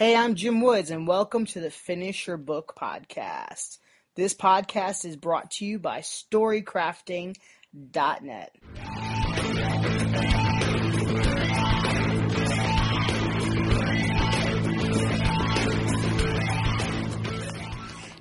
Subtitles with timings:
[0.00, 3.76] Hey, I'm Jim Woods, and welcome to the Finish Your Book podcast.
[4.16, 8.56] This podcast is brought to you by StoryCrafting.net.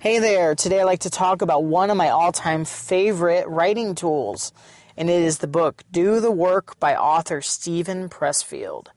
[0.02, 3.96] Hey there, today I'd like to talk about one of my all time favorite writing
[3.96, 4.52] tools,
[4.98, 8.88] and it is the book Do the Work by author Steven Pressfield.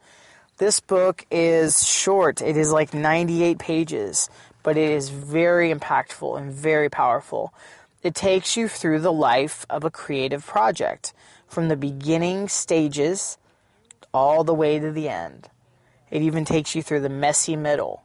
[0.63, 4.31] This book is short, it is like 98 pages,
[4.62, 7.53] but it is very impactful and very powerful.
[8.05, 11.15] It takes you through the life of a creative project,
[11.48, 13.39] from the beginning stages
[14.15, 15.48] all the way to the end.
[16.12, 18.05] It even takes you through the messy middle.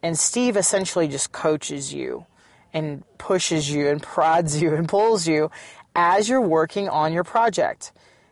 [0.00, 2.26] And Steve essentially just coaches you
[2.72, 5.50] and pushes you and prods you and pulls you
[5.96, 7.90] as you're working on your project.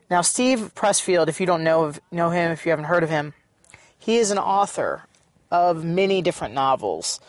[0.08, 3.34] Now, Steve Pressfield, if you don't know know him, if you haven't heard of him,
[3.98, 5.04] he is an author
[5.50, 7.20] of many different novels.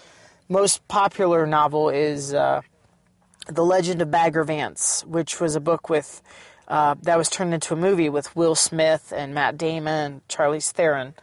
[0.49, 2.61] Most popular novel is uh,
[3.47, 6.21] The Legend of Bagger Vance, which was a book with
[6.67, 10.71] uh, that was turned into a movie with Will Smith and Matt Damon and Charlize
[10.71, 11.13] Theron.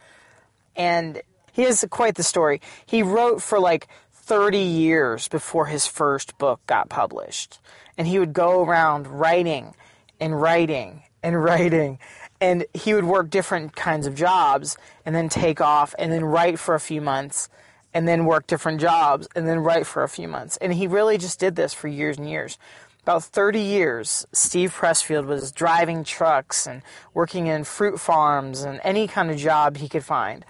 [0.75, 2.61] And he has quite the story.
[2.85, 7.59] He wrote for like 30 years before his first book got published.
[7.97, 9.75] And he would go around writing
[10.19, 11.99] and writing and writing.
[12.41, 16.59] And he would work different kinds of jobs and then take off and then write
[16.59, 17.49] for a few months
[17.93, 20.57] and then work different jobs and then write for a few months.
[20.57, 22.57] And he really just did this for years and years.
[23.03, 26.81] About 30 years, Steve Pressfield was driving trucks and
[27.13, 30.43] working in fruit farms and any kind of job he could find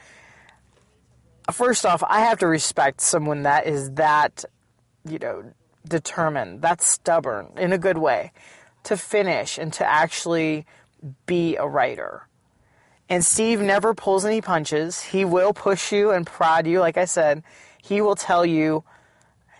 [1.52, 4.46] first off, I have to respect someone that is that,
[5.08, 5.44] you know,
[5.88, 8.32] determined, that's stubborn in a good way
[8.84, 10.66] to finish and to actually
[11.26, 12.28] be a writer.
[13.08, 15.02] And Steve never pulls any punches.
[15.02, 17.44] He will push you and prod you, like I said.
[17.82, 18.84] He will tell you,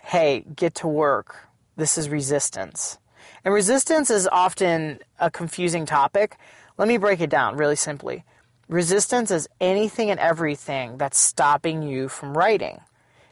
[0.02, 1.48] hey, get to work.
[1.76, 2.98] This is resistance.
[3.44, 6.36] And resistance is often a confusing topic.
[6.78, 8.24] Let me break it down really simply.
[8.68, 12.80] Resistance is anything and everything that's stopping you from writing.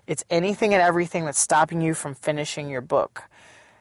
[0.06, 3.24] It's anything and everything that's stopping you from finishing your book.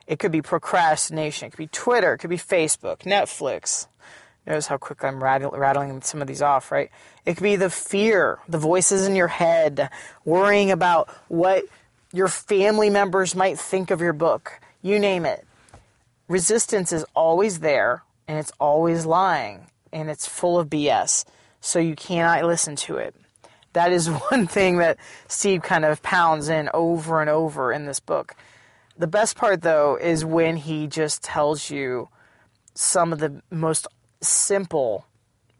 [0.07, 3.87] It could be procrastination, it could be Twitter, it could be Facebook, Netflix.
[4.45, 6.91] Notice how quick I'm rattling some of these off, right?
[7.25, 9.89] It could be the fear, the voices in your head,
[10.25, 11.63] worrying about what
[12.11, 14.59] your family members might think of your book.
[14.81, 15.47] You name it.
[16.27, 21.25] Resistance is always there and it's always lying and it's full of BS
[21.61, 23.15] so you cannot listen to it.
[23.71, 27.99] That is one thing that Steve kind of pounds in over and over in this
[27.99, 28.35] book.
[28.97, 32.09] The best part, though, is when he just tells you
[32.75, 33.87] some of the most
[34.23, 35.05] simple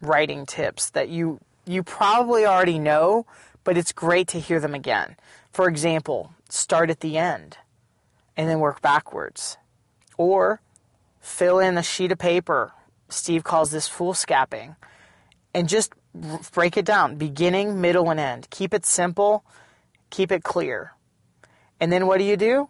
[0.01, 3.25] writing tips that you you probably already know,
[3.63, 5.15] but it's great to hear them again.
[5.51, 7.57] For example, start at the end
[8.35, 9.57] and then work backwards.
[10.17, 10.61] Or
[11.21, 12.73] fill in a sheet of paper.
[13.09, 14.75] Steve calls this foolscapping
[15.53, 15.93] and just
[16.51, 18.47] break it down beginning, middle, and end.
[18.49, 19.45] Keep it simple,
[20.09, 20.93] keep it clear.
[21.79, 22.69] And then what do you do?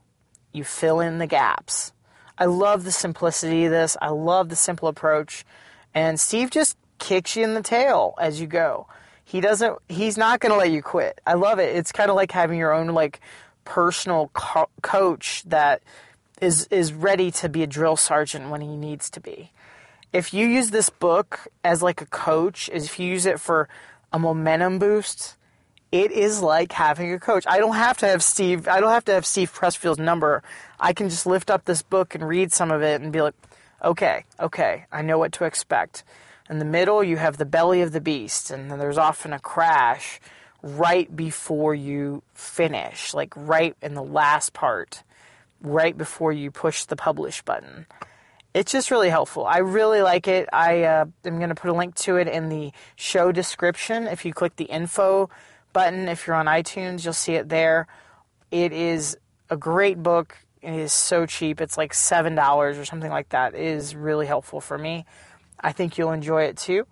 [0.52, 1.94] You fill in the gaps.
[2.38, 3.96] I love the simplicity of this.
[4.02, 5.46] I love the simple approach.
[5.94, 8.88] And Steve just kicks you in the tail as you go.
[9.24, 11.20] He doesn't he's not going to let you quit.
[11.26, 11.76] I love it.
[11.76, 13.20] It's kind of like having your own like
[13.66, 15.82] personal co- coach that
[16.42, 19.52] is is ready to be a drill sergeant when he needs to be
[20.14, 23.68] if you use this book as like a coach, if you use it for
[24.14, 25.36] a momentum boost,
[25.92, 27.46] it is like having a coach.
[27.48, 28.68] I don't have to have Steve.
[28.68, 30.44] I don't have to have Steve Pressfield's number.
[30.80, 33.34] I can just lift up this book and read some of it and be like,
[33.84, 36.04] okay, okay, I know what to expect.
[36.50, 39.40] In the middle, you have the belly of the beast, and then there's often a
[39.40, 40.20] crash
[40.62, 45.04] right before you finish, like right in the last part,
[45.62, 47.86] right before you push the publish button
[48.54, 49.46] it's just really helpful.
[49.46, 50.48] I really like it.
[50.54, 54.06] I uh, am going to put a link to it in the show description.
[54.06, 55.30] If you click the info
[55.74, 57.88] button, if you're on iTunes, you'll see it there.
[58.52, 59.18] It is
[59.50, 60.38] a great book.
[60.64, 61.60] It is so cheap.
[61.60, 63.54] It's like $7 or something like that.
[63.54, 65.06] It is really helpful for me.
[65.60, 66.88] I think you'll enjoy it too.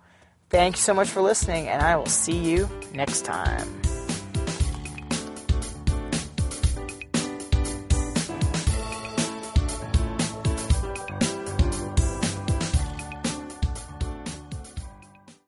[0.50, 3.81] Thank you so much for listening, and I will see you next time.